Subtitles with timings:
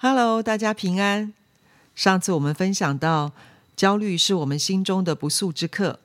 [0.00, 1.32] Hello，大家平安。
[1.96, 3.32] 上次我们分享到，
[3.74, 5.98] 焦虑是我们心中的不速之客。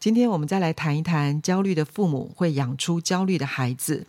[0.00, 4.06] 今天我们再来谈一谈，焦虑的父母会养出焦虑的孩子。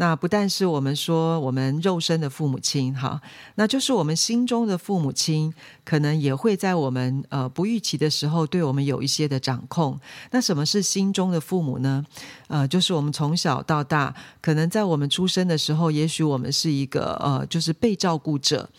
[0.00, 3.20] 那不但是我们说我们肉身的父母亲哈，
[3.56, 5.52] 那就是我们心中的父母亲，
[5.84, 10.00] 可能也会在我们呃不预期的时候对我们有一些的掌控。
[10.30, 12.02] 那什么是心中的父母呢？
[12.48, 18.70] 呃，就是我们从小到大，可能在我们出生的时候，也许我们是一个呃，就是被照顾者。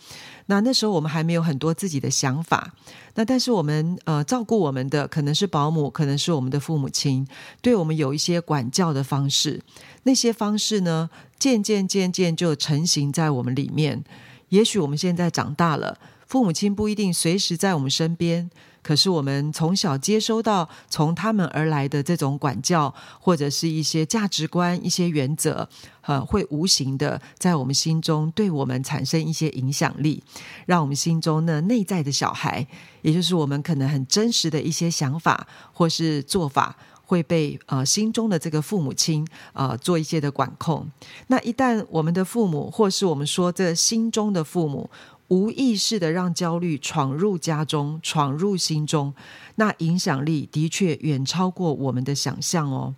[0.52, 2.74] 那那时候我们还没有很多自己的想法，
[3.14, 7.26] 那但是我们呃照顾我们的可能是保姆，可能是我们的父母亲，
[7.62, 9.62] 对我们有一些管教的方式，
[10.02, 11.08] 那些方式呢，
[11.38, 14.04] 渐渐渐渐就成型在我们里面。
[14.50, 15.96] 也许我们现在长大了，
[16.26, 18.50] 父母亲不一定随时在我们身边。
[18.82, 25.68] 可是我们从小接收到从他们而来的这种管教，或者是一些价值观、一些原则，
[26.00, 30.22] 呃，会无形的在我们心中对我们产生一些影响力，
[30.66, 32.66] 让我们心中呢内在的小孩，
[33.02, 40.90] 也就是我们可能很真实的一些想法或是做法，会被呃心中的这个父母亲呃做一些的管控。
[41.28, 44.90] 那一旦我们的父母，或是我们说这心中的父母，
[45.32, 49.14] 无意识的让焦虑闯入家中，闯入心中，
[49.54, 52.94] 那影响力的确远超过我们的想象哦。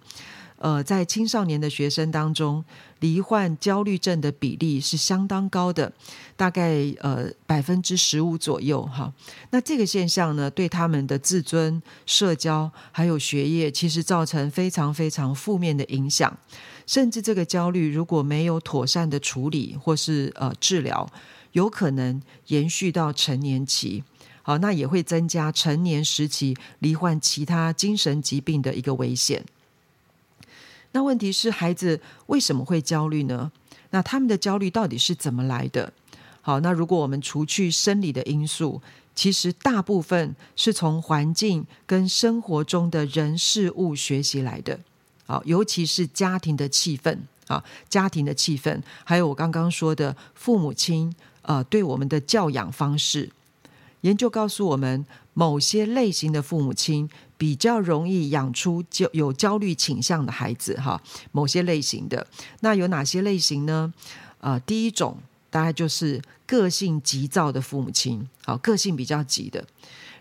[0.57, 2.65] 呃，在青少年的学生当中，
[2.99, 5.93] 罹患焦虑症的比例是相当高的，
[6.37, 9.13] 大概呃百分之十五左右哈。
[9.51, 16.37] 那这个现象呢，对他们的自尊、社交还有学业，其实造成非常非常负面的影响。
[16.85, 21.09] 甚至这个焦虑如果没有妥善的处理或是呃治疗，
[21.55, 24.05] 有可能延续到成年期，
[24.43, 29.45] 好，那也会增加成年时期罹患其他精神疾病的一个危险。
[30.93, 33.51] 那问题是，孩子为什么会焦虑呢？
[33.91, 35.93] 那他们的焦虑到底是怎么来的？
[36.41, 38.83] 好，那如果我们除去生理的因素，
[39.15, 44.81] 其实大部分是从环境跟生活中的人事物学习来的。
[45.27, 51.15] 好，尤其是家庭的气氛啊，家庭的气氛，还有我刚刚说的父母亲。
[51.47, 53.31] 呃，对我们的教养方式，
[54.01, 57.07] 研究告诉我们，某些类型的父母亲
[57.37, 60.99] 比较容易养出焦有焦虑倾向的孩子哈。
[61.33, 62.27] 某些类型的，
[62.61, 63.93] 那有哪些类型呢？
[64.41, 65.19] 呃，第一种
[65.51, 69.63] 大概就是个性急躁的父母亲，好，个性比较急的。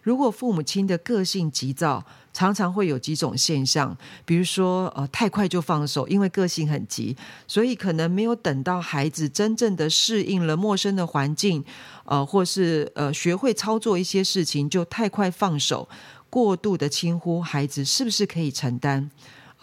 [0.02, 3.96] 如果父母亲的个性急躁，常常会有几种现象，
[4.26, 7.16] 比如说，呃，太快就放手，因为个性很急，
[7.48, 11.64] 所以可能没有等到孩子真正的适应了陌生的环境，
[12.06, 15.88] 呃，或是呃学会操作一些事情，就太快放手，
[16.30, 19.12] 过度的轻忽孩子是不是可以承担？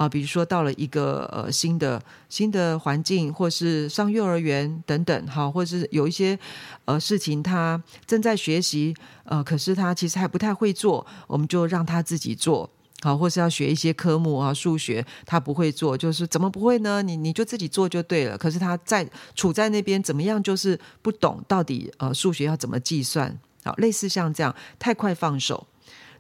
[0.01, 6.39] 啊，比如说到了一个呃新的新的环境，或是上幼儿园等等，好，或是有一些
[6.87, 8.95] 呃事情他正在学习，
[9.25, 12.71] 呃，可是他其实还不太会做，我们就让他自己做，
[13.03, 17.03] 好，或是要学一些科目啊，数学他不会做，就是怎么不会呢？
[17.03, 18.39] 你你就自己做就对了。
[18.39, 25.67] 可是他在处在那边怎么样，就是不懂到底呃数学要怎么计算，好，类似像这样太快放手。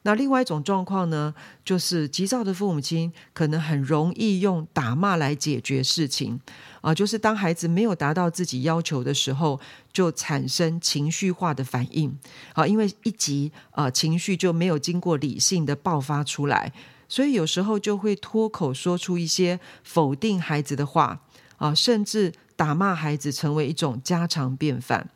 [0.03, 1.35] 那另外一种状况呢，
[1.65, 6.41] 就是急躁的父母亲可能很容易用打骂来解决事情。
[6.81, 9.61] 啊，就是当孩子没有达到自己要求的时候，
[9.93, 12.19] 就产生情绪化的反应。
[12.55, 16.73] 啊，因为一急啊，情绪就没有经过理性的爆发出来，
[17.07, 21.21] 所以有时候就会脱口说出一些否定孩子的话。
[21.59, 25.11] 啊，甚至打骂孩子成为一种家常便饭。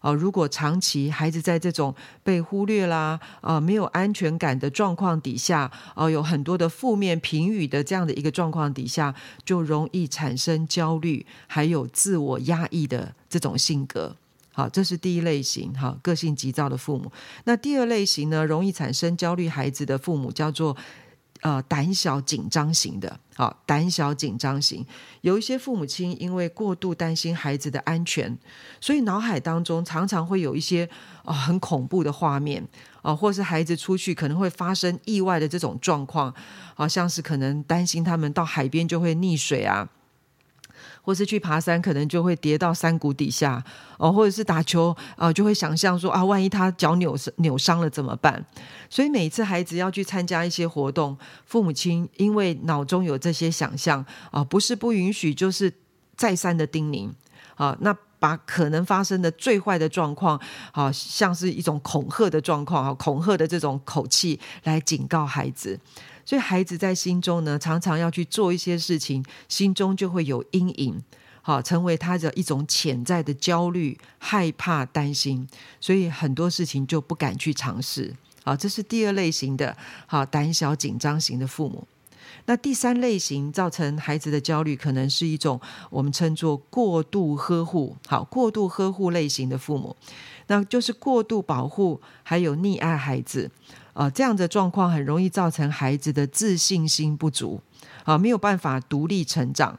[0.00, 1.94] 啊，如果长期孩子在这种
[2.24, 14.16] 被忽略啦、啊没有安全感的状况底下，啊有很多的负面评语的这样的一个状况底下，就容易产生焦虑，还有自我压抑的这种性格。
[14.52, 17.12] 好，这是第一类型，哈，个性急躁的父母。
[17.44, 20.76] 那第二类型呢，容易产生焦虑孩子的父母叫做。
[21.42, 24.84] 呃，胆小紧张型的，好，胆小紧张型，
[25.22, 28.38] 有一些父母亲因为过度担心孩子的安全，
[28.78, 30.86] 所以脑海当中常常会有一些
[31.24, 32.66] 啊、很恐怖的画面
[33.00, 36.34] 啊、或是孩子出去可能会发生意外的这种状况，
[36.74, 39.88] 好、像是可能担心他们到海边就会溺水啊。
[41.10, 43.60] 或是去爬山，可能就会跌到山谷底下
[43.98, 48.44] 哦，或者是打球啊、呃，就会想象说啊，万一他脚扭扭伤了怎么办？
[48.88, 55.72] 所以每次孩子要去参加一些活动，父母亲因为脑中有这些想象啊，不是不允许，就是
[56.16, 57.10] 再三的叮咛
[57.56, 60.40] 啊，那把可能发生的最坏的状况，
[60.70, 65.80] 好像是一种恐吓的状况啊，恐吓的这种口气来警告孩子。
[66.24, 71.02] 所以孩子在心中呢，常常要去做一些事情，心中就会有阴影。
[71.42, 75.48] 好，成为他的一种潜在的焦虑、害怕、担心，
[75.80, 78.14] 所以很多事情就不敢去尝试。
[78.44, 79.74] 好，这是第二类型的，
[80.06, 81.88] 好，胆小紧张型的父母。
[82.50, 89.94] 那第三类型造成孩子的焦虑，可能是一种我们称作过度呵护，好，过度呵护类型的父母，
[90.48, 93.48] 那就是过度保护还有溺爱孩子，
[93.92, 97.60] 啊，这样的状况很容易造成孩子的自信心不足，
[98.02, 99.78] 啊，没有办法独立成长，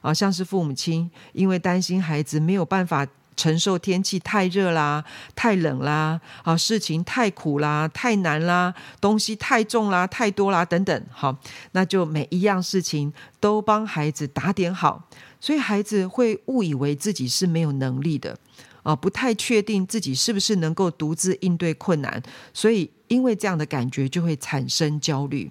[0.00, 3.06] 啊，像是父母亲因为担心孩子没有办法。
[3.38, 5.04] 承受天气太热啦、
[5.36, 11.38] 太冷啦，啊，事情太苦啦、太难啦，东西太重啦、太多啦等等，好，
[11.70, 15.08] 那就每一样事情都帮孩子打点好，
[15.38, 18.36] 所以孩子会误以为自己是没有能力的，
[18.82, 22.20] 啊，不太确定自己是不是能够独自应对困难，
[22.52, 25.50] 所以因为这样的感觉就会产生焦虑。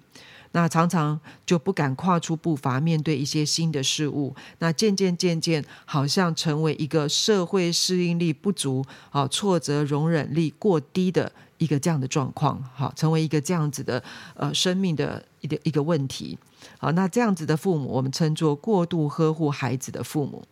[0.52, 4.34] 那常常就不敢跨出步伐，面对一些新的事物。
[4.60, 12.62] 那渐渐渐渐，好像成为一个社会适应力不足、啊挫折容忍力过低的一个这样的状况。
[12.74, 14.02] 好，成为一个这样子的
[14.34, 16.38] 呃生命的一个一个问题。
[16.78, 20.42] 好，那这样子的父母，我们称作过度呵护孩子的父母。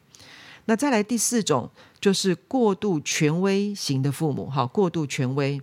[0.67, 1.71] 那再来第四种，
[2.01, 4.51] 就是过度权威型的父母。
[4.51, 5.61] 好，过度权威。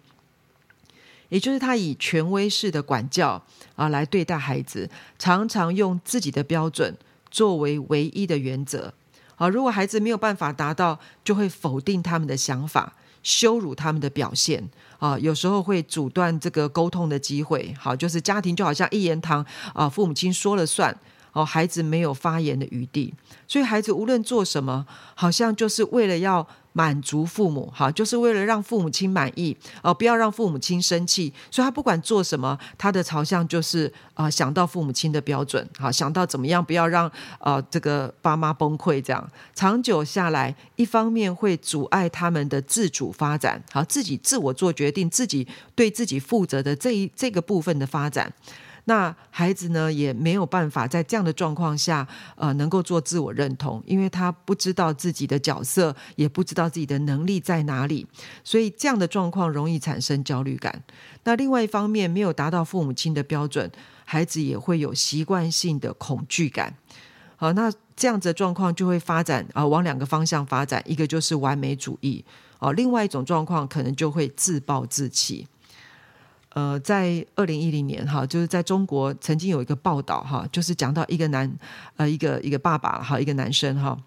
[1.33, 3.41] 也就是他以权威式的管教
[3.75, 4.87] 啊来对待孩子，
[5.17, 6.95] 常常用自己的标准
[7.31, 8.93] 作为唯一的原则。
[9.37, 12.93] 啊，如果孩子没有办法达到，就会否定他们的想法，
[13.23, 14.63] 羞辱他们的表现。
[14.99, 17.73] 啊，有时候会阻断这个沟通的机会。
[17.79, 19.43] 好，就是家庭就好像一言堂
[19.73, 20.95] 啊，父母亲说了算。
[21.31, 23.11] 哦，孩子没有发言的余地，
[23.47, 26.47] 所以孩子无论做什么，好像就是为了要。
[26.73, 37.09] 满足父母，哈，就是为了让父母亲满意，哦，不要让父母亲生气，所以他不管做什么，他的朝向就是啊、想到父母亲的标准，好，想到怎么样不要让
[37.39, 48.31] 呃这个爸妈崩溃，这样长久下来，一方面会阻碍他们的自主发展，好，自己自我做决定，自己对自己负责的这一这个部分的发展。
[48.85, 58.05] 那孩子呢，也没有办法在这样的状况下，呃，能够做自我认同，因为他不知道自己的角色，也不知道自己的能力在哪里，
[58.43, 60.83] 所以这样的状况容易产生焦虑感。
[61.23, 63.71] 那另外一方面，没有达到父母亲的标准，
[64.03, 66.75] 孩子也会有习惯性的恐惧感。
[67.37, 72.23] 好，那这样子的状况就会发展啊，往两个方向发展，一个就是完美主义，
[72.59, 75.47] 哦，另外一种状况可能就会自暴自弃。
[76.53, 81.51] 呃，在二零一零年哈，就是在中国曾经有一个报道哈，就是讲到一个男
[81.97, 83.97] 呃一个一个爸爸哈，一个男生哈。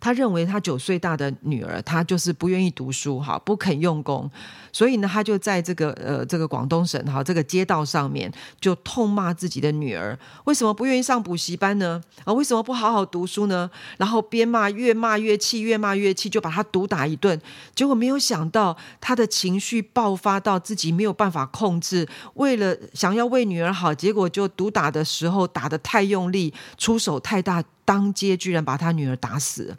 [0.00, 4.30] 他认为他九岁大的女儿，他就是不愿意读书哈，不肯用功，
[4.72, 12.00] 所以呢，他就在这个呃这个广东省哈这个街道上面就痛骂自己的女儿，为什么不愿意上补习班呢？
[12.24, 13.70] 啊，为什么不好好读书呢？
[13.96, 17.40] 然后边骂越骂越气，越骂越气，就把他毒打一顿。
[17.74, 27.64] 结果没有想到，他的情绪爆发到自己没有办法控制，为了想要为女儿好，结果就毒打的时候打得太用力，出手太大。
[27.88, 29.78] 当街居然把他女儿打死，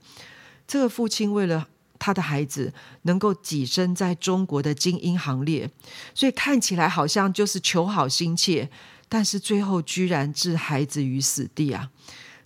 [0.67, 1.67] 这个父亲为了
[1.99, 2.73] 他的孩子
[3.03, 5.69] 能够跻身在中国的精英行列，
[6.15, 8.71] 所以看起来好像就是求好心切，
[9.07, 11.91] 但是最后居然置孩子于死地啊！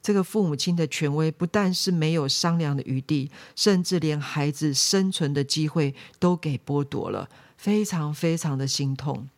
[0.02, 9.30] 这个父母亲的权威不但是没有商量的余地，甚至连孩子生存的机会都给剥夺了，非常非常的心痛。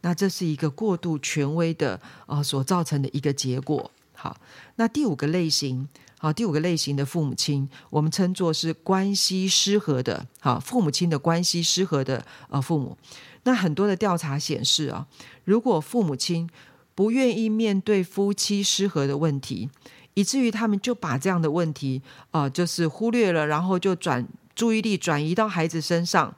[0.00, 3.88] 那这是一个过度权威的呃所造成的一个结果。
[4.20, 4.36] 好，
[4.76, 12.98] 那第五个类型，好，第五个类型的父母亲，我们称作是关系失和的，好，父母亲的关系失和的呃父母。
[13.44, 15.06] 那很多的调查显示啊，
[15.44, 16.46] 如果父母亲
[16.94, 19.70] 不愿意面对夫妻失和的问题，
[20.12, 26.34] 以至于他们就把这样的问题啊、就是忽略了，然后就转注意力转移到孩子身上，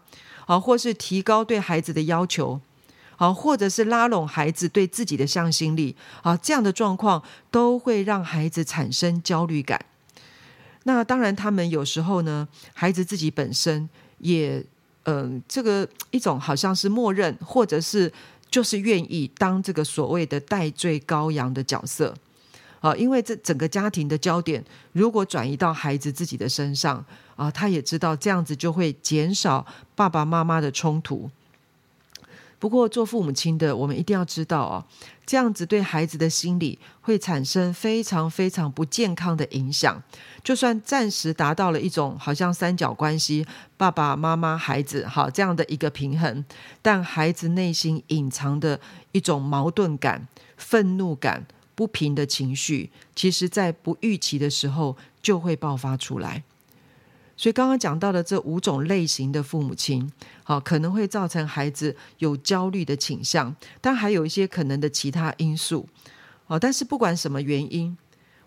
[0.47, 2.61] 啊，或是提高对孩子的要求。
[3.23, 9.81] 好，或者是拉拢孩子对自己的向心力，啊，这样的状况都会让孩子产生焦虑感。
[10.83, 13.89] 那当然，他们有时候呢，孩子自己本身
[14.19, 14.67] 也，
[15.05, 18.13] 嗯、这个一种好像是默认，或者是
[18.51, 22.13] 就是愿意当这个所谓的代罪羔羊的角色，
[22.81, 27.05] 啊，因为这整个家庭的焦点如果转移到孩子自己的身上，
[27.37, 29.65] 啊，他也知道这样子就会减少
[29.95, 31.31] 爸爸妈妈的冲突。
[32.63, 34.87] 不过，做父母亲的，我们一定要知道哦，
[35.27, 40.01] 这样子对孩子的心理会产生非常非常不健康的影响。
[40.45, 43.45] 就算暂时达到了一种好像三角关系，
[43.77, 46.45] 爸爸妈妈、孩子，好，这样的一个平衡，
[46.81, 48.79] 但孩子内心隐藏的
[49.11, 56.45] 一种矛盾感、愤怒感、不平的情绪，其实在不预期的时候就会爆发出来。
[57.37, 60.13] 所以刚刚讲到的这五种类型的父母亲，
[60.45, 65.89] 好，可能会造成孩子有焦虑的倾向，但还有一些可能的其他因素。
[66.47, 67.97] 好，但是不管什么原因，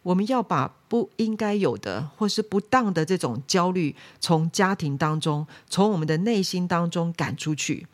[0.04, 7.88] 我们要把不应该有的或是不当的这种焦虑从家庭当中，从我们的内心当中赶出去。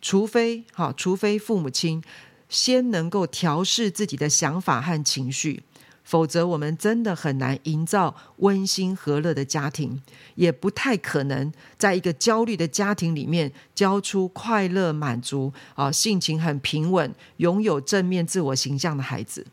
[0.00, 2.02] 除非，好，除非父母亲
[2.48, 5.62] 先能够调试自己的想法和情绪。
[6.04, 10.02] 否则，我们真的很难营造温馨和乐的家庭，
[10.34, 19.46] 也不太可能在一个焦虑的家庭里面教出快乐、满足、啊，性情很平稳、拥有正面自我形象的孩子。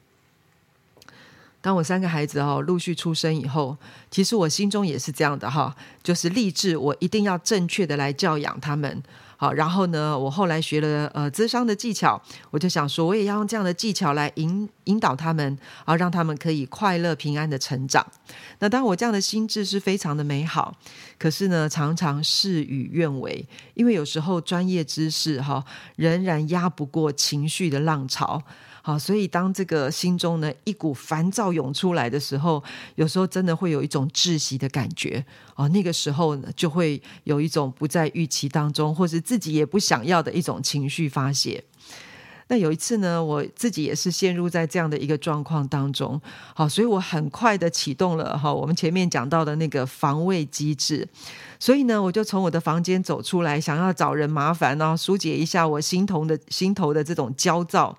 [1.61, 3.77] 当我三个孩子哦陆续出生以后，
[4.09, 9.03] 其实我心中也是这样的哈，就是立志我一定要正确的来教养他们。
[9.41, 18.05] 好，然后呢，我后来学了呃咨商的技巧，我就想说，我也要用这样的技巧来引引导他们，啊，让他们可以快乐平安的成长。
[18.59, 20.75] 那当然，我这样的心智是非常的美好，
[21.17, 25.63] 可是呢，常常事与愿违，因为有时候专业知识哈，
[25.95, 28.43] 仍然压不过情绪的浪潮。
[28.89, 32.63] 好，所以当这个心中呢一股烦躁涌出来的时候，
[32.95, 35.69] 有时候真的会有一种窒息的感觉哦。
[35.69, 41.63] 那个时候呢，就会有一种不在预期当中，或是自己也不想要的一种情绪发泄。
[42.47, 46.19] 那有一次呢，我自己也是陷入在这样的一个状况当中。
[46.55, 51.07] 好，所以我很快的启动了哈，我们前面讲到的那个防卫机制。
[51.59, 57.95] 所以呢，我就从我的房间走出来，想要找人麻烦，然后疏解一下我心头的心头的这种焦躁。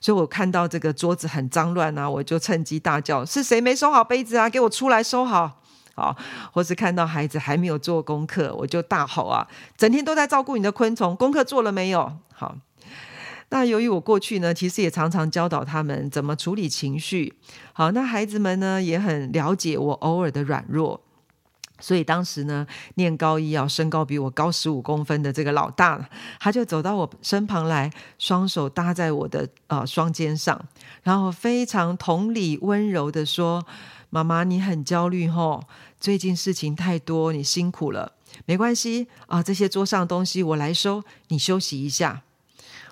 [0.00, 4.48] 所以我看到这个桌子很脏乱啊，我就趁机大叫：“是谁没收好杯子啊？
[4.48, 5.60] 给我出来收好！”
[5.94, 6.16] 好，
[6.52, 12.56] 或是看到孩子还没有做功课，我就大吼啊：“整天都在照顾你的昆虫，功课做了没有？”好，
[13.50, 17.34] 那由于我过去呢，其实也常常教导他们怎么处理情绪。
[17.74, 21.02] 好，那孩子们呢也很了解我偶尔的软弱。
[21.80, 26.08] 所以当时呢，念高一啊，身高比我高十五公分的这个老大，
[26.38, 30.60] 他就走到我身旁来，双手搭在我的呃双肩上，
[31.02, 33.66] 然后非常同理温柔的说
[34.10, 35.64] ：“妈妈，你很焦虑吼，
[35.98, 38.12] 最近事情太多，你辛苦了，
[38.44, 42.22] 没关系啊，这些桌上东西我来收，你休息一下。”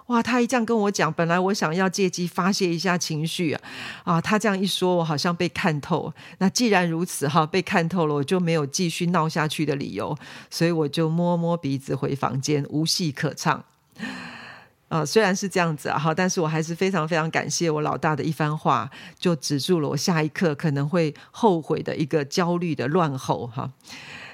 [0.09, 3.61] 哇，他一这样跟我讲，本来我想要借机发泄一下情绪啊，
[4.05, 6.13] 啊，他这样一说，我好像被看透。
[6.39, 10.17] 那既然如此哈，被看透了，我就没有继续闹下去的理由，
[10.49, 13.63] 所以我就摸摸鼻子回房间，无戏可唱。
[14.89, 23.71] 啊，虽然是这样子啊，哈，但是我还是非常非常感谢我老大的一番话，就止住了我下一刻可能会后悔的一个焦虑的乱吼哈。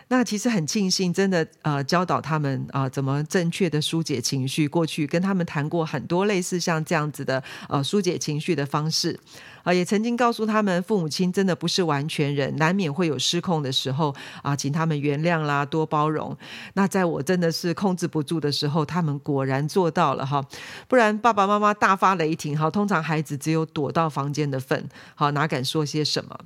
[0.09, 4.69] 那其实很庆幸，真的呃，教导他们啊、怎么正确的疏解情绪。
[4.69, 9.19] 过去跟他们谈过很多类似像这样子的呃疏解情绪的方式
[9.63, 14.11] 啊、也曾经告诉他们，父母亲真的不是完全人，难免会有失控的时候
[14.43, 16.37] 啊、呃，请他们原谅啦，多包容。
[16.75, 20.45] 那在我真的是控制不住的时候，他们果然做到了哈，
[20.87, 26.39] 不然爸爸妈妈大发雷霆哈，通常孩子只有躲到房间的份，好，哪敢说些什么？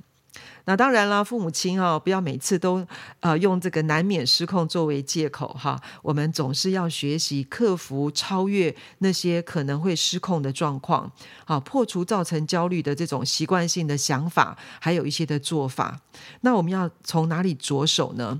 [0.65, 2.85] 那当然了，父母亲啊，不要每次都
[3.21, 5.81] 呃用这个难免失控作为借口哈。
[6.03, 11.11] 我们总是要学习克服、超越那些可能会失控的状况，
[11.45, 16.01] 啊，破除造成焦虑的这种习惯性的想法，还有一些的做法。
[16.41, 18.39] 那我们要从哪里着手呢？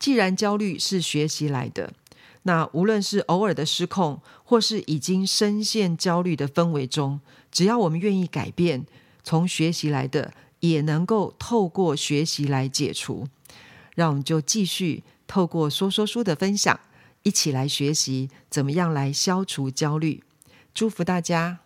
[0.00, 1.92] 既然焦虑是学习来的，
[2.42, 7.20] 那无论是偶尔的失控，或是已经深陷焦虑的氛围中，
[7.52, 8.84] 只要我们愿意改变，
[9.22, 10.32] 从学习来的。
[10.60, 13.28] 也能够透过学习来解除，
[13.94, 16.78] 让我们就继续透过说说书的分享，
[17.22, 20.22] 一起来学习怎么样来消除焦虑。
[20.72, 21.65] 祝福大家。